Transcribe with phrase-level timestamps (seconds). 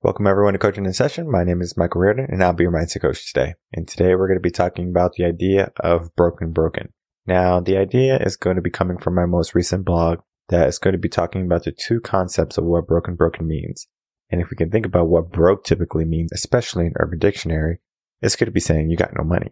[0.00, 1.28] Welcome everyone to Coaching in Session.
[1.28, 3.54] My name is Michael Rearden and I'll be your mindset coach today.
[3.72, 6.92] And today we're going to be talking about the idea of broken broken.
[7.26, 10.78] Now, the idea is going to be coming from my most recent blog that is
[10.78, 13.88] going to be talking about the two concepts of what broken broken means.
[14.30, 17.80] And if we can think about what broke typically means, especially in Urban Dictionary,
[18.22, 19.50] it's going to be saying you got no money.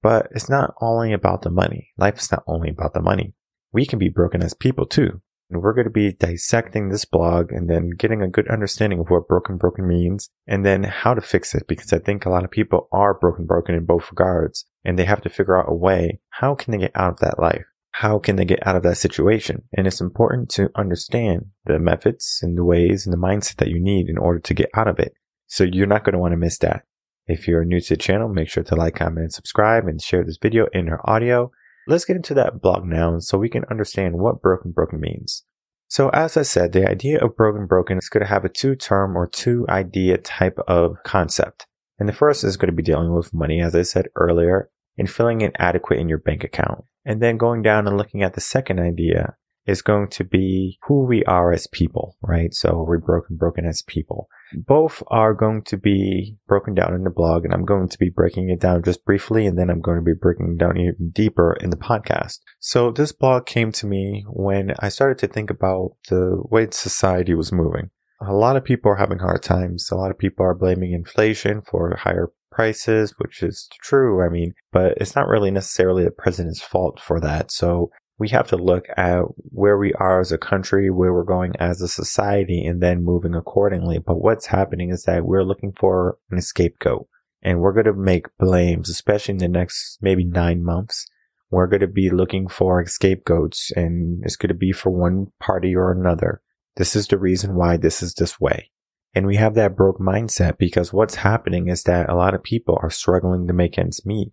[0.00, 1.88] But it's not only about the money.
[1.98, 3.34] Life is not only about the money.
[3.72, 5.22] We can be broken as people too.
[5.52, 9.10] And we're going to be dissecting this blog and then getting a good understanding of
[9.10, 12.42] what broken broken means and then how to fix it because I think a lot
[12.42, 15.74] of people are broken broken in both regards and they have to figure out a
[15.74, 16.20] way.
[16.30, 17.66] How can they get out of that life?
[17.90, 19.64] How can they get out of that situation?
[19.76, 23.78] And it's important to understand the methods and the ways and the mindset that you
[23.78, 25.12] need in order to get out of it.
[25.48, 26.84] So you're not going to want to miss that.
[27.26, 30.24] If you're new to the channel, make sure to like, comment, and subscribe and share
[30.24, 31.52] this video in our audio.
[31.86, 35.44] Let's get into that blog now so we can understand what broken broken means.
[35.88, 38.74] So as I said, the idea of broken broken is going to have a two
[38.74, 41.66] term or two idea type of concept.
[41.98, 45.10] And the first is going to be dealing with money, as I said earlier, and
[45.10, 46.84] feeling inadequate in your bank account.
[47.04, 51.04] And then going down and looking at the second idea is going to be who
[51.04, 52.52] we are as people, right?
[52.52, 54.28] So we're broken, broken as people.
[54.54, 58.10] Both are going to be broken down in the blog and I'm going to be
[58.10, 61.56] breaking it down just briefly and then I'm going to be breaking down even deeper
[61.60, 62.40] in the podcast.
[62.58, 67.34] So this blog came to me when I started to think about the way society
[67.34, 67.90] was moving.
[68.20, 69.90] A lot of people are having hard times.
[69.90, 74.24] A lot of people are blaming inflation for higher prices, which is true.
[74.24, 77.50] I mean, but it's not really necessarily the president's fault for that.
[77.50, 77.90] So
[78.22, 81.82] we have to look at where we are as a country, where we're going as
[81.82, 83.98] a society, and then moving accordingly.
[83.98, 87.08] But what's happening is that we're looking for an scapegoat
[87.42, 91.04] and we're going to make blames, especially in the next maybe nine months.
[91.50, 95.74] We're going to be looking for scapegoats and it's going to be for one party
[95.74, 96.42] or another.
[96.76, 98.70] This is the reason why this is this way.
[99.16, 102.78] And we have that broke mindset because what's happening is that a lot of people
[102.80, 104.32] are struggling to make ends meet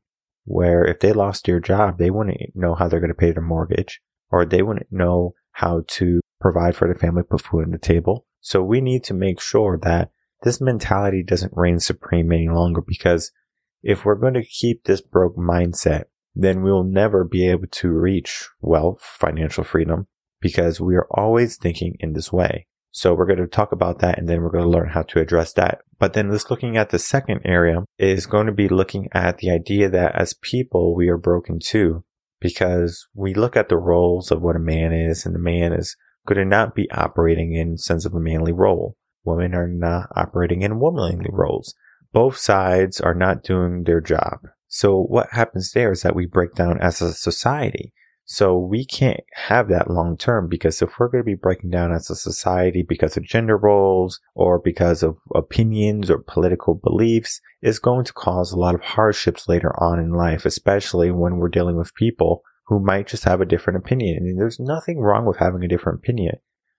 [0.50, 3.44] where if they lost their job, they wouldn't know how they're going to pay their
[3.44, 4.02] mortgage
[4.32, 8.26] or they wouldn't know how to provide for their family, put food on the table.
[8.42, 10.10] So we need to make sure that
[10.42, 13.32] this mentality doesn't reign supreme any longer because
[13.84, 18.48] if we're going to keep this broke mindset, then we'll never be able to reach
[18.60, 20.08] wealth, financial freedom
[20.42, 22.66] because we are always thinking in this way.
[23.00, 25.22] So we're going to talk about that and then we're going to learn how to
[25.22, 25.80] address that.
[26.00, 29.52] But then this looking at the second area is going to be looking at the
[29.52, 32.04] idea that as people, we are broken too,
[32.42, 35.96] because we look at the roles of what a man is and the man is
[36.28, 38.98] going to not be operating in sense of a manly role.
[39.24, 41.76] Women are not operating in womanly roles.
[42.12, 44.40] Both sides are not doing their job.
[44.68, 47.94] So what happens there is that we break down as a society.
[48.32, 51.92] So we can't have that long term because if we're going to be breaking down
[51.92, 57.80] as a society because of gender roles or because of opinions or political beliefs, it's
[57.80, 61.76] going to cause a lot of hardships later on in life, especially when we're dealing
[61.76, 64.18] with people who might just have a different opinion.
[64.18, 66.36] And there's nothing wrong with having a different opinion.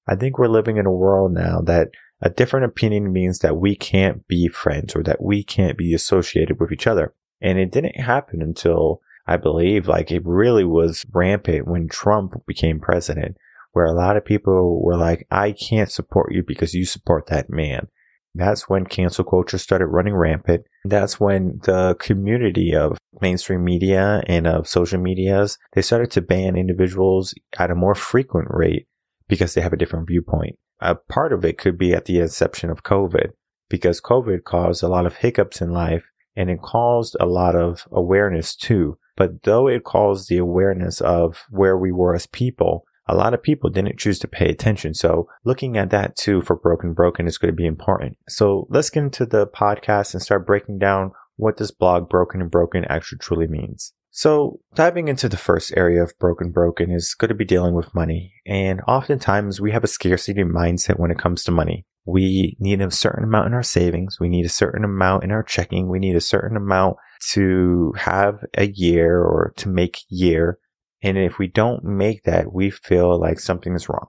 [0.07, 1.89] I think we're living in a world now that
[2.23, 6.61] a different opinion means that we can't be friends or that we can't be associated
[6.61, 7.13] with each other.
[7.41, 12.81] And it didn't happen until I believe like it really was rampant when Trump became
[12.81, 13.37] president,
[13.73, 17.51] where a lot of people were like, I can't support you because you support that
[17.51, 17.89] man.
[18.35, 20.65] That's when cancel culture started running rampant.
[20.85, 26.57] That's when the community of mainstream media and of social medias, they started to ban
[26.57, 28.87] individuals at a more frequent rate
[29.29, 30.57] because they have a different viewpoint.
[30.81, 33.31] A part of it could be at the inception of COVID
[33.69, 36.05] because COVID caused a lot of hiccups in life
[36.37, 41.45] and it caused a lot of awareness too but though it calls the awareness of
[41.51, 44.95] where we were as people, a lot of people didn't choose to pay attention.
[44.95, 48.17] So looking at that too for Broken Broken is going to be important.
[48.31, 52.51] So let's get into the podcast and start breaking down what this blog Broken and
[52.51, 53.93] Broken actually truly means.
[54.11, 57.95] So diving into the first area of Broken Broken is going to be dealing with
[57.95, 58.33] money.
[58.47, 61.85] And oftentimes we have a scarcity mindset when it comes to money.
[62.05, 64.19] We need a certain amount in our savings.
[64.19, 65.89] We need a certain amount in our checking.
[65.89, 66.97] We need a certain amount
[67.33, 70.59] to have a year or to make year.
[71.03, 74.09] And if we don't make that, we feel like something is wrong.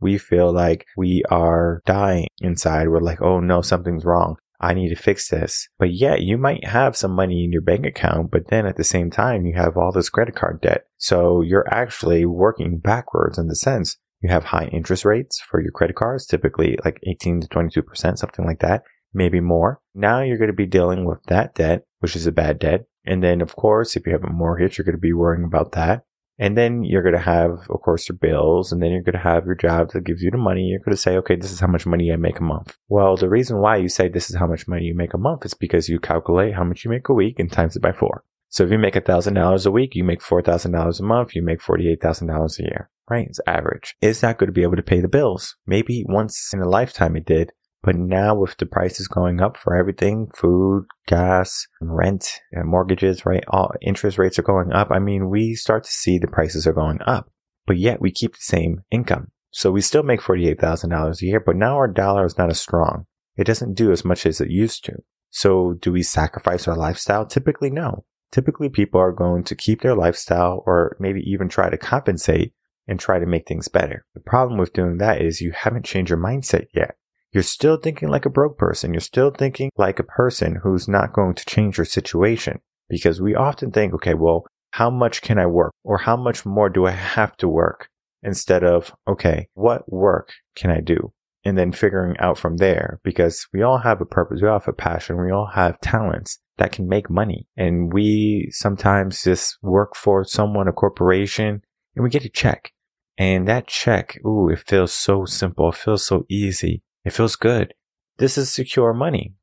[0.00, 2.88] We feel like we are dying inside.
[2.88, 4.36] We're like, oh no, something's wrong.
[4.60, 5.68] I need to fix this.
[5.78, 8.84] But yet you might have some money in your bank account, but then at the
[8.84, 10.86] same time, you have all this credit card debt.
[10.96, 15.72] So you're actually working backwards in the sense you have high interest rates for your
[15.72, 18.82] credit cards, typically like 18 to 22%, something like that,
[19.12, 19.80] maybe more.
[19.94, 22.86] Now you're going to be dealing with that debt, which is a bad debt.
[23.04, 25.72] And then, of course, if you have a mortgage, you're going to be worrying about
[25.72, 26.04] that.
[26.40, 29.18] And then you're going to have, of course, your bills, and then you're going to
[29.18, 30.62] have your job that gives you the money.
[30.62, 32.76] You're going to say, okay, this is how much money I make a month.
[32.88, 35.44] Well, the reason why you say this is how much money you make a month
[35.44, 38.22] is because you calculate how much you make a week and times it by four.
[38.48, 42.58] So if you make $1,000 a week, you make $4,000 a month, you make $48,000
[42.58, 43.26] a year, right?
[43.28, 43.94] It's average.
[44.00, 45.56] Is that going to be able to pay the bills?
[45.66, 47.52] Maybe once in a lifetime it did,
[47.82, 53.44] but now with the prices going up for everything, food, gas, rent, mortgages, right?
[53.48, 54.88] All interest rates are going up.
[54.90, 57.30] I mean, we start to see the prices are going up,
[57.66, 59.30] but yet we keep the same income.
[59.50, 63.06] So we still make $48,000 a year, but now our dollar is not as strong.
[63.36, 64.94] It doesn't do as much as it used to.
[65.30, 67.26] So do we sacrifice our lifestyle?
[67.26, 68.04] Typically, no.
[68.30, 72.52] Typically, people are going to keep their lifestyle or maybe even try to compensate
[72.86, 74.04] and try to make things better.
[74.14, 76.96] The problem with doing that is you haven't changed your mindset yet.
[77.32, 78.94] You're still thinking like a broke person.
[78.94, 83.34] You're still thinking like a person who's not going to change your situation because we
[83.34, 86.92] often think, okay, well, how much can I work or how much more do I
[86.92, 87.88] have to work
[88.22, 91.12] instead of, okay, what work can I do?
[91.44, 94.40] And then figuring out from there because we all have a purpose.
[94.42, 95.22] We all have a passion.
[95.22, 97.48] We all have talents that can make money.
[97.56, 101.62] And we sometimes just work for someone, a corporation,
[101.94, 102.72] and we get a check.
[103.16, 105.70] And that check, ooh, it feels so simple.
[105.70, 106.82] It feels so easy.
[107.04, 107.74] It feels good.
[108.18, 109.34] This is secure money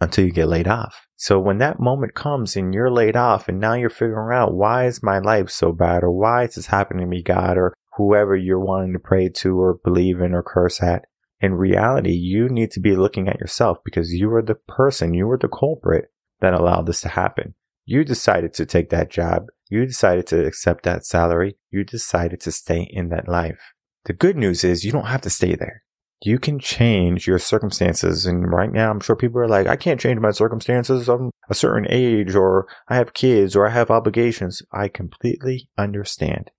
[0.00, 1.06] until you get laid off.
[1.16, 4.86] So when that moment comes and you're laid off and now you're figuring out why
[4.86, 8.36] is my life so bad or why is this happening to me, God, or whoever
[8.36, 11.06] you're wanting to pray to or believe in or curse at.
[11.40, 15.28] In reality, you need to be looking at yourself because you are the person, you
[15.30, 16.10] are the culprit
[16.40, 17.54] that allowed this to happen.
[17.84, 19.46] You decided to take that job.
[19.68, 21.56] You decided to accept that salary.
[21.70, 23.74] You decided to stay in that life.
[24.04, 25.82] The good news is you don't have to stay there
[26.22, 28.26] you can change your circumstances.
[28.26, 31.08] And right now, I'm sure people are like, I can't change my circumstances.
[31.08, 34.62] I'm a certain age, or I have kids, or I have obligations.
[34.72, 36.50] I completely understand.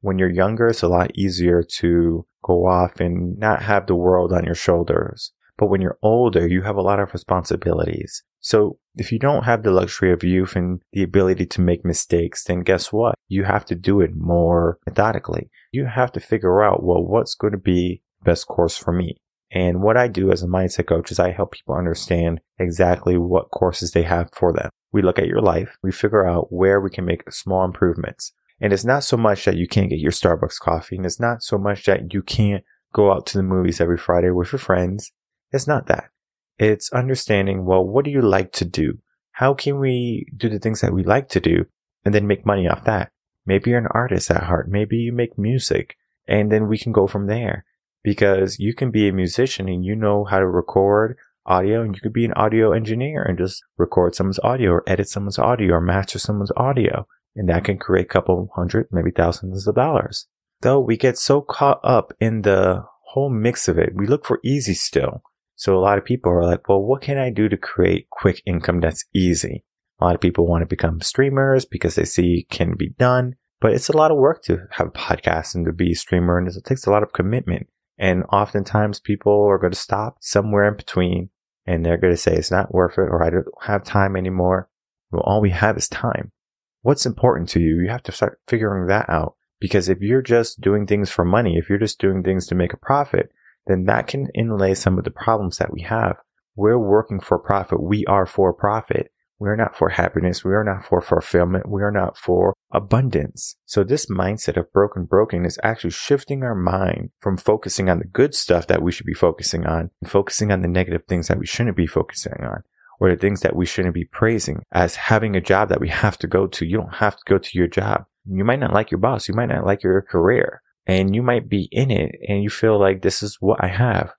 [0.00, 4.32] When you're younger, it's a lot easier to go off and not have the world
[4.32, 5.32] on your shoulders.
[5.62, 8.24] But when you're older, you have a lot of responsibilities.
[8.40, 12.42] So if you don't have the luxury of youth and the ability to make mistakes,
[12.42, 13.14] then guess what?
[13.28, 15.50] You have to do it more methodically.
[15.70, 19.18] You have to figure out, well, what's going to be best course for me.
[19.52, 23.52] And what I do as a mindset coach is I help people understand exactly what
[23.52, 24.68] courses they have for them.
[24.90, 28.32] We look at your life, we figure out where we can make small improvements.
[28.60, 31.44] And it's not so much that you can't get your Starbucks coffee, and it's not
[31.44, 35.12] so much that you can't go out to the movies every Friday with your friends.
[35.52, 36.10] It's not that.
[36.58, 38.98] It's understanding, well, what do you like to do?
[39.32, 41.66] How can we do the things that we like to do
[42.04, 43.10] and then make money off that?
[43.44, 44.70] Maybe you're an artist at heart.
[44.70, 45.96] Maybe you make music
[46.28, 47.64] and then we can go from there
[48.04, 51.16] because you can be a musician and you know how to record
[51.46, 55.08] audio and you could be an audio engineer and just record someone's audio or edit
[55.08, 57.06] someone's audio or master someone's audio.
[57.34, 60.28] And that can create a couple hundred, maybe thousands of dollars.
[60.60, 64.38] Though we get so caught up in the whole mix of it, we look for
[64.44, 65.22] easy still.
[65.62, 68.42] So a lot of people are like, well, what can I do to create quick
[68.44, 69.64] income that's easy?
[70.00, 73.36] A lot of people want to become streamers because they see it can be done,
[73.60, 76.36] but it's a lot of work to have a podcast and to be a streamer
[76.36, 77.68] and it takes a lot of commitment.
[77.96, 81.30] And oftentimes people are going to stop somewhere in between
[81.64, 84.68] and they're going to say it's not worth it or I don't have time anymore.
[85.12, 86.32] Well, all we have is time.
[86.80, 87.82] What's important to you?
[87.82, 91.56] You have to start figuring that out because if you're just doing things for money,
[91.56, 93.30] if you're just doing things to make a profit,
[93.66, 96.16] then that can inlay some of the problems that we have.
[96.54, 97.82] We're working for profit.
[97.82, 99.10] We are for profit.
[99.38, 100.44] We're not for happiness.
[100.44, 101.68] We are not for fulfillment.
[101.68, 103.56] We are not for abundance.
[103.66, 108.04] So this mindset of broken broken is actually shifting our mind from focusing on the
[108.04, 111.38] good stuff that we should be focusing on and focusing on the negative things that
[111.38, 112.62] we shouldn't be focusing on
[113.00, 116.16] or the things that we shouldn't be praising as having a job that we have
[116.18, 116.64] to go to.
[116.64, 118.04] You don't have to go to your job.
[118.24, 119.26] You might not like your boss.
[119.26, 122.78] You might not like your career and you might be in it and you feel
[122.78, 124.12] like this is what I have.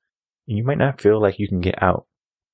[0.45, 2.05] You might not feel like you can get out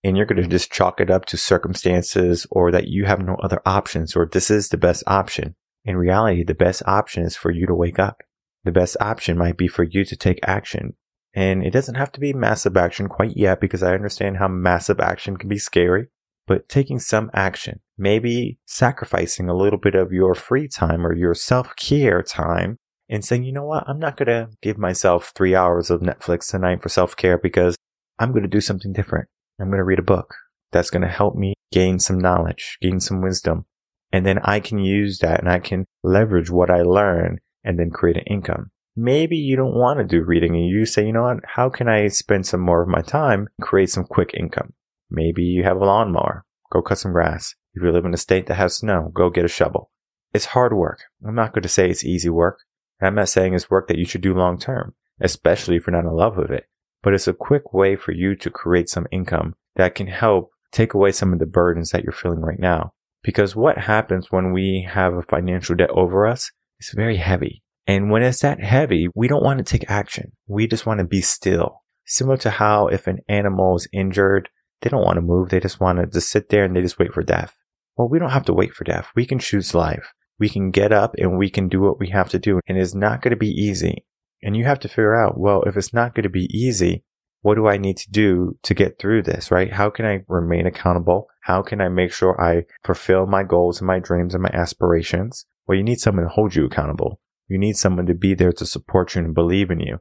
[0.03, 3.35] and you're going to just chalk it up to circumstances or that you have no
[3.35, 5.55] other options or this is the best option.
[5.85, 8.21] In reality, the best option is for you to wake up.
[8.63, 10.95] The best option might be for you to take action.
[11.33, 14.99] And it doesn't have to be massive action quite yet because I understand how massive
[14.99, 16.07] action can be scary,
[16.47, 21.35] but taking some action, maybe sacrificing a little bit of your free time or your
[21.35, 23.83] self care time and saying, you know what?
[23.87, 27.75] I'm not going to give myself three hours of Netflix tonight for self care because
[28.19, 29.27] I'm going to do something different.
[29.59, 30.33] I'm going to read a book
[30.71, 33.65] that's going to help me gain some knowledge, gain some wisdom.
[34.11, 37.91] And then I can use that and I can leverage what I learn and then
[37.91, 38.71] create an income.
[38.95, 41.37] Maybe you don't want to do reading and you say, you know what?
[41.45, 44.73] How can I spend some more of my time and create some quick income?
[45.09, 46.43] Maybe you have a lawnmower.
[46.71, 47.55] Go cut some grass.
[47.73, 49.91] If you live in a state that has snow, go get a shovel.
[50.33, 50.99] it's hard work.
[51.25, 52.59] I'm not going to say it's easy work.
[53.01, 56.09] I'm not saying it's work that you should do long term, especially if you're not
[56.09, 56.65] in love with it.
[57.01, 60.93] But it's a quick way for you to create some income that can help take
[60.93, 62.91] away some of the burdens that you're feeling right now.
[63.23, 67.63] Because what happens when we have a financial debt over us is very heavy.
[67.87, 70.33] And when it's that heavy, we don't want to take action.
[70.47, 71.81] We just want to be still.
[72.05, 74.49] Similar to how if an animal is injured,
[74.81, 75.49] they don't want to move.
[75.49, 77.55] They just want to just sit there and they just wait for death.
[77.97, 79.09] Well, we don't have to wait for death.
[79.15, 80.13] We can choose life.
[80.39, 82.60] We can get up and we can do what we have to do.
[82.67, 84.05] And it's not going to be easy.
[84.41, 87.03] And you have to figure out, well, if it's not going to be easy,
[87.41, 89.72] what do I need to do to get through this, right?
[89.72, 91.27] How can I remain accountable?
[91.41, 95.46] How can I make sure I fulfill my goals and my dreams and my aspirations?
[95.67, 97.19] Well, you need someone to hold you accountable.
[97.48, 100.00] You need someone to be there to support you and believe in you.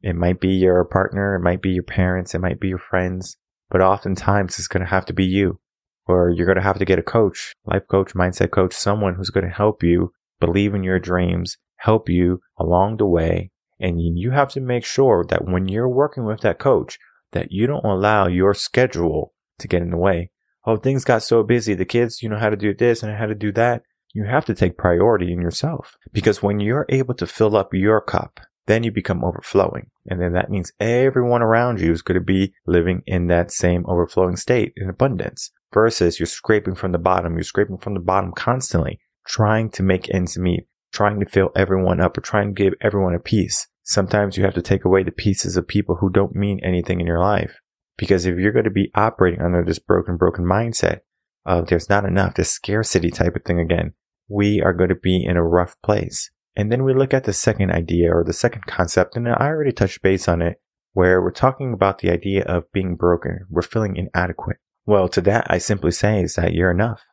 [0.00, 1.34] It might be your partner.
[1.34, 2.34] It might be your parents.
[2.34, 3.36] It might be your friends,
[3.70, 5.60] but oftentimes it's going to have to be you
[6.08, 9.30] or you're going to have to get a coach, life coach, mindset coach, someone who's
[9.30, 13.50] going to help you believe in your dreams, help you along the way.
[13.78, 16.98] And you have to make sure that when you're working with that coach,
[17.32, 20.30] that you don't allow your schedule to get in the way.
[20.66, 21.74] Oh, things got so busy.
[21.74, 23.82] The kids, you know how to do this and how to do that.
[24.14, 28.00] You have to take priority in yourself because when you're able to fill up your
[28.00, 29.90] cup, then you become overflowing.
[30.06, 33.84] And then that means everyone around you is going to be living in that same
[33.86, 37.34] overflowing state in abundance versus you're scraping from the bottom.
[37.34, 42.00] You're scraping from the bottom constantly, trying to make ends meet, trying to fill everyone
[42.00, 43.68] up or trying to give everyone a piece.
[43.82, 47.06] Sometimes you have to take away the pieces of people who don't mean anything in
[47.06, 47.60] your life.
[47.96, 51.00] Because if you're going to be operating under this broken, broken mindset
[51.44, 53.94] of there's not enough, this scarcity type of thing again,
[54.28, 56.30] we are going to be in a rough place.
[56.54, 59.72] And then we look at the second idea or the second concept, and I already
[59.72, 60.60] touched base on it,
[60.92, 63.46] where we're talking about the idea of being broken.
[63.48, 64.58] We're feeling inadequate.
[64.88, 67.04] Well, to that, I simply say is that you're enough.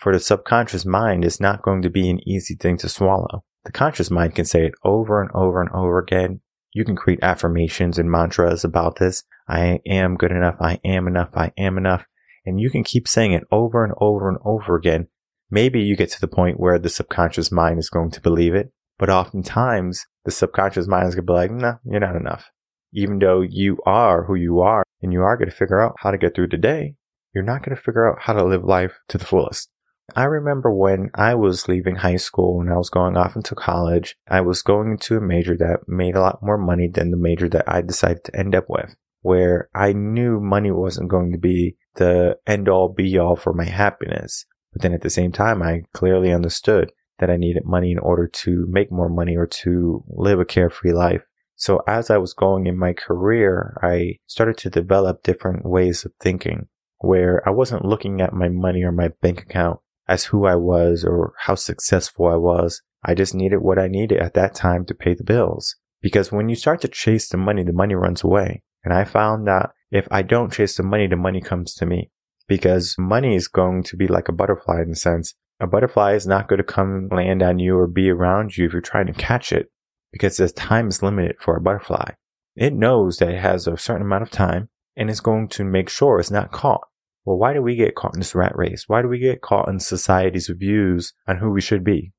[0.00, 3.44] For the subconscious mind, is not going to be an easy thing to swallow.
[3.64, 6.40] The conscious mind can say it over and over and over again.
[6.74, 9.22] You can create affirmations and mantras about this.
[9.48, 10.56] I am good enough.
[10.58, 11.28] I am enough.
[11.34, 12.04] I am enough.
[12.44, 15.06] And you can keep saying it over and over and over again.
[15.52, 18.72] Maybe you get to the point where the subconscious mind is going to believe it.
[18.98, 22.50] But oftentimes the subconscious mind is going to be like, no, you're not enough.
[22.92, 26.10] Even though you are who you are and you are going to figure out how
[26.10, 26.96] to get through the day,
[27.34, 29.70] you're not going to figure out how to live life to the fullest.
[30.16, 34.16] I remember when I was leaving high school and I was going off into college,
[34.28, 37.48] I was going into a major that made a lot more money than the major
[37.50, 41.76] that I decided to end up with, where I knew money wasn't going to be
[41.94, 44.46] the end all be all for my happiness.
[44.72, 48.26] But then at the same time, I clearly understood that I needed money in order
[48.26, 51.22] to make more money or to live a carefree life.
[51.54, 56.12] So as I was going in my career, I started to develop different ways of
[56.18, 56.68] thinking
[57.00, 61.04] where I wasn't looking at my money or my bank account as who I was
[61.04, 62.82] or how successful I was.
[63.02, 65.76] I just needed what I needed at that time to pay the bills.
[66.02, 68.62] Because when you start to chase the money, the money runs away.
[68.84, 72.10] And I found that if I don't chase the money, the money comes to me.
[72.48, 75.34] Because money is going to be like a butterfly in a sense.
[75.60, 78.72] A butterfly is not going to come land on you or be around you if
[78.72, 79.70] you're trying to catch it.
[80.12, 82.12] Because the time is limited for a butterfly.
[82.56, 85.88] It knows that it has a certain amount of time and it's going to make
[85.88, 86.82] sure it's not caught.
[87.24, 88.84] Well, why do we get caught in this rat race?
[88.86, 92.12] Why do we get caught in society's views on who we should be?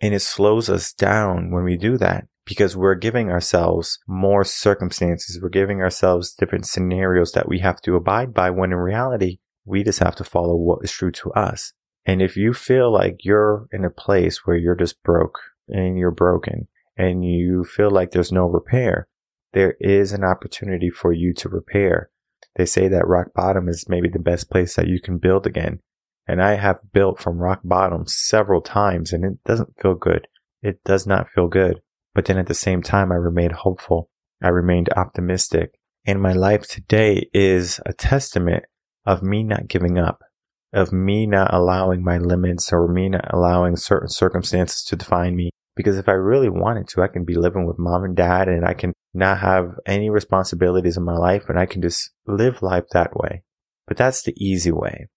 [0.00, 5.40] And it slows us down when we do that because we're giving ourselves more circumstances.
[5.40, 9.84] We're giving ourselves different scenarios that we have to abide by when in reality, we
[9.84, 11.72] just have to follow what is true to us.
[12.04, 16.10] And if you feel like you're in a place where you're just broke and you're
[16.10, 16.66] broken
[16.96, 19.06] and you feel like there's no repair,
[19.52, 22.10] there is an opportunity for you to repair.
[22.56, 25.80] They say that rock bottom is maybe the best place that you can build again.
[26.26, 30.28] And I have built from rock bottom several times and it doesn't feel good.
[30.62, 31.80] It does not feel good.
[32.14, 34.10] But then at the same time, I remained hopeful.
[34.42, 35.72] I remained optimistic.
[36.04, 38.64] And my life today is a testament
[39.06, 40.20] of me not giving up,
[40.72, 45.50] of me not allowing my limits or me not allowing certain circumstances to define me,
[45.76, 48.64] because if I really wanted to, I can be living with mom and dad and
[48.64, 52.84] I can not have any responsibilities in my life and I can just live life
[52.92, 53.42] that way.
[53.86, 55.08] But that's the easy way.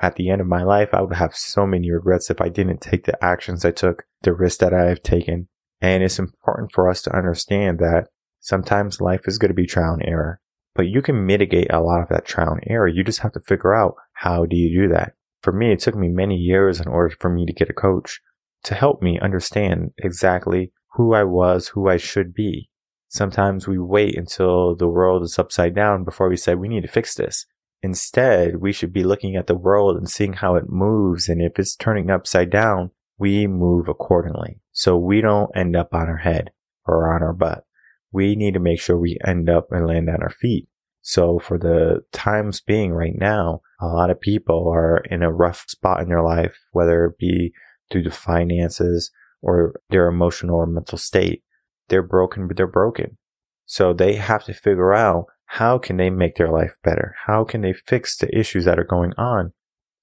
[0.00, 2.80] At the end of my life, I would have so many regrets if I didn't
[2.80, 5.48] take the actions I took, the risks that I have taken.
[5.80, 8.08] And it's important for us to understand that
[8.40, 10.40] sometimes life is going to be trial and error,
[10.74, 12.88] but you can mitigate a lot of that trial and error.
[12.88, 15.14] You just have to figure out how do you do that?
[15.42, 18.20] For me, it took me many years in order for me to get a coach
[18.64, 22.69] to help me understand exactly who I was, who I should be.
[23.12, 26.88] Sometimes we wait until the world is upside down before we say we need to
[26.88, 27.44] fix this.
[27.82, 31.28] Instead, we should be looking at the world and seeing how it moves.
[31.28, 34.60] And if it's turning upside down, we move accordingly.
[34.70, 36.52] So we don't end up on our head
[36.86, 37.64] or on our butt.
[38.12, 40.68] We need to make sure we end up and land on our feet.
[41.02, 45.64] So for the times being right now, a lot of people are in a rough
[45.66, 47.52] spot in their life, whether it be
[47.90, 49.10] due to finances
[49.42, 51.42] or their emotional or mental state.
[51.90, 53.18] They're broken, but they're broken.
[53.66, 57.14] So they have to figure out how can they make their life better?
[57.26, 59.46] How can they fix the issues that are going on?
[59.46, 59.52] It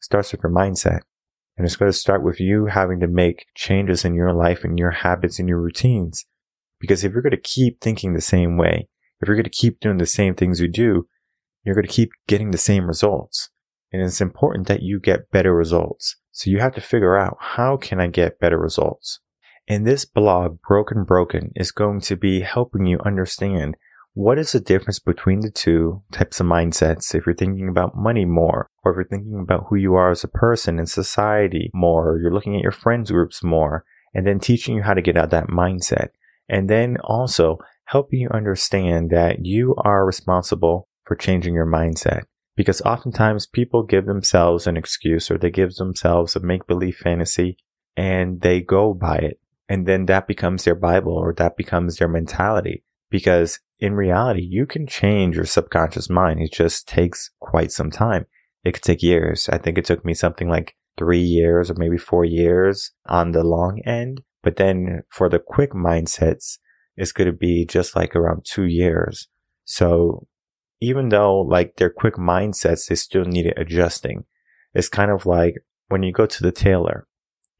[0.01, 0.99] starts with your mindset.
[1.57, 4.77] And it's going to start with you having to make changes in your life and
[4.77, 6.25] your habits and your routines.
[6.79, 8.89] Because if you're going to keep thinking the same way,
[9.21, 11.07] if you're going to keep doing the same things you do,
[11.63, 13.49] you're going to keep getting the same results.
[13.91, 16.17] And it's important that you get better results.
[16.31, 19.19] So you have to figure out how can I get better results?
[19.67, 23.75] And this blog, Broken Broken, is going to be helping you understand
[24.13, 28.25] what is the difference between the two types of mindsets if you're thinking about money
[28.25, 32.11] more, or if you're thinking about who you are as a person in society more,
[32.11, 33.83] or you're looking at your friends groups more,
[34.13, 36.07] and then teaching you how to get out that mindset.
[36.49, 42.23] And then also helping you understand that you are responsible for changing your mindset.
[42.55, 47.57] Because oftentimes people give themselves an excuse or they give themselves a make believe fantasy
[47.95, 49.39] and they go by it.
[49.69, 52.83] And then that becomes their Bible or that becomes their mentality.
[53.09, 56.41] Because in reality, you can change your subconscious mind.
[56.41, 58.25] It just takes quite some time.
[58.63, 59.49] It could take years.
[59.49, 63.43] I think it took me something like three years or maybe four years on the
[63.43, 64.21] long end.
[64.43, 66.57] But then for the quick mindsets,
[66.95, 69.27] it's going to be just like around two years.
[69.65, 70.27] So
[70.81, 74.25] even though like their quick mindsets, they still need adjusting.
[74.73, 75.55] It's kind of like
[75.87, 77.07] when you go to the tailor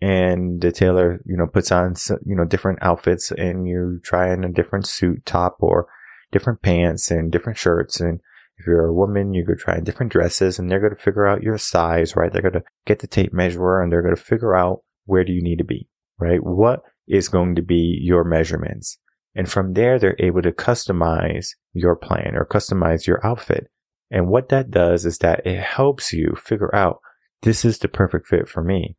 [0.02, 4.44] and the tailor, you know, puts on, you know, different outfits and you try on
[4.44, 5.88] a different suit top or
[6.32, 8.00] different pants and different shirts.
[8.00, 8.20] And
[8.58, 11.44] if you're a woman, you go try different dresses and they're going to figure out
[11.44, 12.32] your size, right?
[12.32, 15.32] They're going to get the tape measure and they're going to figure out where do
[15.32, 15.88] you need to be,
[16.20, 16.44] right?
[16.44, 19.00] What is going to be your measurements?
[19.34, 23.68] And from there, they're able to customize your plan or customize your outfit.
[24.10, 27.00] And what that does is that it helps you figure out
[27.44, 28.96] this is the perfect fit for me.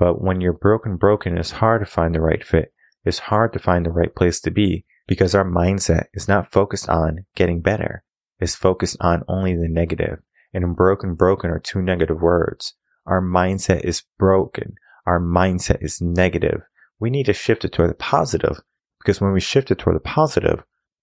[0.00, 2.72] But when you're broken, broken, it's hard to find the right fit.
[3.04, 6.88] It's hard to find the right place to be because our mindset is not focused
[6.88, 8.02] on getting better.
[8.38, 10.20] It's focused on only the negative.
[10.54, 12.72] And broken, broken are two negative words.
[13.04, 14.76] Our mindset is broken.
[15.04, 16.62] Our mindset is negative.
[16.98, 18.58] We need to shift it toward the positive
[19.00, 20.62] because when we shift it toward the positive,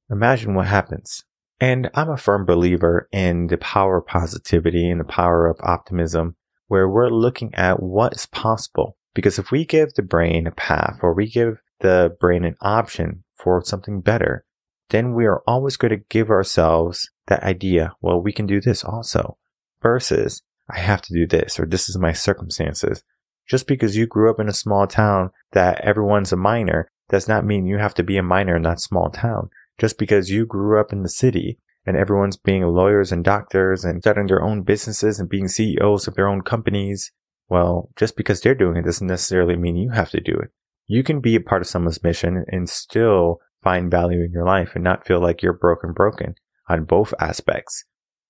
[0.10, 1.24] imagine what happens.
[1.60, 6.36] And I'm a firm believer in the power of positivity and the power of optimism,
[6.68, 8.98] where we're looking at what is possible.
[9.14, 13.24] Because if we give the brain a path or we give the brain an option
[13.34, 14.46] for something better,
[14.90, 18.84] then we are always going to give ourselves that idea, well, we can do this
[18.84, 19.38] also,
[19.82, 23.04] versus I have to do this or this is my circumstances.
[23.48, 27.46] Just because you grew up in a small town that everyone's a miner does not
[27.46, 29.50] mean you have to be a miner in that small town.
[29.78, 34.04] Just because you grew up in the city and everyone's being lawyers and doctors and
[34.04, 37.14] starting their own businesses and being CEOs of their own companies,
[37.48, 40.50] well, just because they're doing it doesn't necessarily mean you have to do it.
[40.86, 44.74] You can be a part of someone's mission and still find value in your life
[44.76, 46.36] and not feel like you're broken broken
[46.70, 47.86] on both aspects.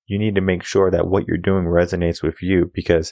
[0.05, 3.11] You need to make sure that what you're doing resonates with you because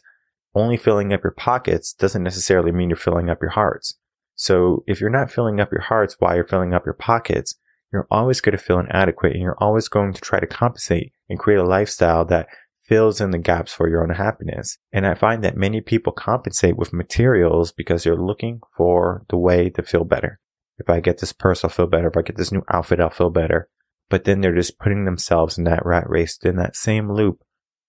[0.53, 3.97] only filling up your pockets doesn't necessarily mean you're filling up your hearts.
[4.35, 7.55] So if you're not filling up your hearts while you're filling up your pockets,
[7.95, 11.39] you're always going to feel inadequate and you're always going to try to compensate and
[11.39, 12.47] create a lifestyle that
[12.83, 14.77] fills in the gaps for your own happiness.
[14.91, 19.69] And I find that many people compensate with materials because they're looking for the way
[19.71, 20.39] to feel better.
[20.77, 22.07] If I get this purse, I'll feel better.
[22.07, 23.69] If I get this new outfit, I'll feel better.
[24.09, 27.41] But then they're just putting themselves in that rat race, in that same loop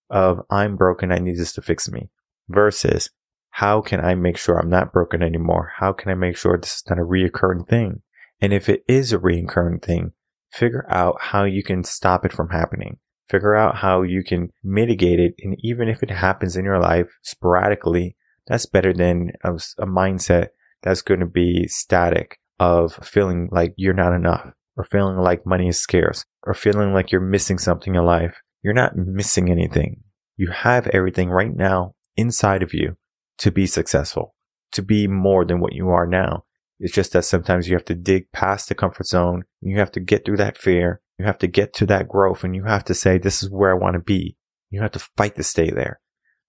[0.08, 1.10] of I'm broken.
[1.10, 2.10] I need this to fix me
[2.48, 3.10] versus
[3.50, 5.72] how can I make sure I'm not broken anymore?
[5.76, 8.02] How can I make sure this is not a reoccurring thing?
[8.40, 10.12] And if it is a reoccurring thing,
[10.52, 12.98] figure out how you can stop it from happening.
[13.28, 15.34] Figure out how you can mitigate it.
[15.42, 20.48] And even if it happens in your life sporadically, that's better than a, a mindset
[20.82, 25.68] that's going to be static of feeling like you're not enough or feeling like money
[25.68, 28.36] is scarce or feeling like you're missing something in life.
[28.62, 30.02] You're not missing anything.
[30.36, 32.96] You have everything right now inside of you
[33.38, 34.34] to be successful,
[34.72, 36.44] to be more than what you are now.
[36.78, 39.44] It's just that sometimes you have to dig past the comfort zone.
[39.60, 41.00] You have to get through that fear.
[41.18, 43.70] You have to get to that growth and you have to say, this is where
[43.70, 44.36] I want to be.
[44.70, 46.00] You have to fight to stay there.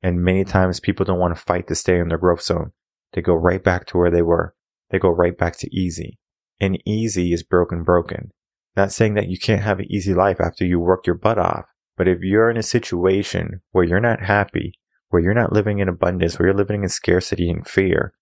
[0.02, 0.52] And many mm-hmm.
[0.52, 2.72] times people don't want to fight to stay in their growth zone.
[3.14, 4.54] They go right back to where they were.
[4.90, 6.20] They go right back to easy.
[6.60, 8.32] And easy is broken, broken.
[8.76, 11.66] Not saying that you can't have an easy life after you work your butt off.
[11.96, 14.74] But if you're in a situation where you're not happy,
[15.10, 18.14] where you're not living in abundance, where you're living in scarcity and fear,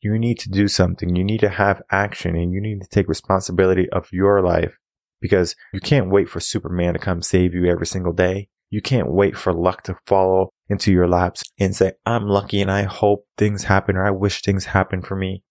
[0.00, 1.14] You need to do something.
[1.14, 4.78] You need to have action and you need to take responsibility of your life
[5.20, 8.48] because you can't wait for Superman to come save you every single day.
[8.70, 12.70] You can't wait for luck to follow into your laps and say, I'm lucky and
[12.70, 15.42] I hope things happen or I wish things happen for me.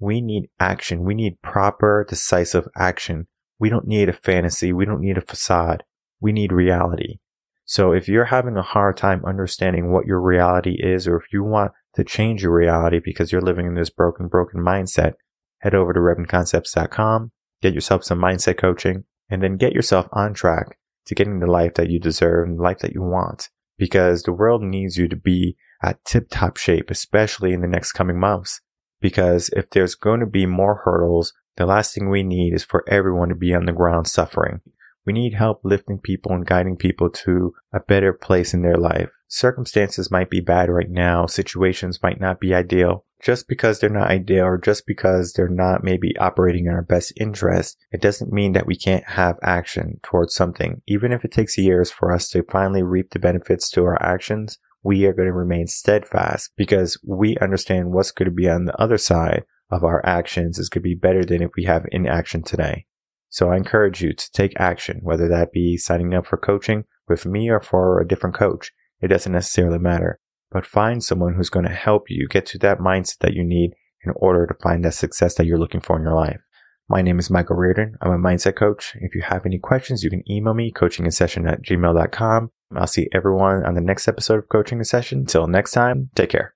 [0.00, 1.04] We need action.
[1.04, 3.26] We need proper, decisive action.
[3.58, 4.72] We don't need a fantasy.
[4.72, 5.84] We don't need a facade.
[6.20, 7.18] We need reality.
[7.64, 11.42] So if you're having a hard time understanding what your reality is, or if you
[11.42, 15.14] want to change your reality because you're living in this broken, broken mindset,
[15.58, 20.78] head over to RevenConcepts.com, get yourself some mindset coaching, and then get yourself on track
[21.06, 23.48] to getting the life that you deserve and the life that you want.
[23.76, 27.92] Because the world needs you to be at tip top shape, especially in the next
[27.92, 28.60] coming months.
[29.00, 32.84] Because if there's going to be more hurdles, the last thing we need is for
[32.88, 34.60] everyone to be on the ground suffering.
[35.06, 39.10] We need help lifting people and guiding people to a better place in their life.
[39.36, 41.26] Circumstances might be bad right now.
[41.26, 43.04] Situations might not be ideal.
[43.20, 47.12] Just because they're not ideal or just because they're not maybe operating in our best
[47.16, 50.82] interest, it doesn't mean that we can't have action towards something.
[50.86, 54.58] Even if it takes years for us to finally reap the benefits to our actions,
[54.84, 58.80] we are going to remain steadfast because we understand what's going to be on the
[58.80, 62.44] other side of our actions is going to be better than if we have inaction
[62.44, 62.86] today.
[63.30, 67.26] So I encourage you to take action, whether that be signing up for coaching with
[67.26, 68.70] me or for a different coach.
[69.00, 70.18] It doesn't necessarily matter,
[70.50, 73.72] but find someone who's going to help you get to that mindset that you need
[74.04, 76.40] in order to find that success that you're looking for in your life.
[76.88, 77.92] My name is Michael Rearden.
[78.02, 78.94] I'm a mindset coach.
[79.00, 82.50] If you have any questions, you can email me coachinginsession at gmail.com.
[82.76, 85.20] I'll see everyone on the next episode of Coaching in Session.
[85.20, 86.53] Until next time, take care.